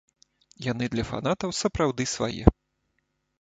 Яны 0.71 0.87
для 0.93 1.05
фанатаў 1.09 1.53
сапраўды 1.61 2.09
свае. 2.15 2.43